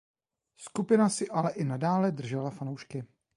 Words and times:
Skupina 0.57 1.09
si 1.09 1.29
ale 1.29 1.51
i 1.51 1.63
nadále 1.63 2.11
držela 2.11 2.49
fanoušky. 2.49 3.03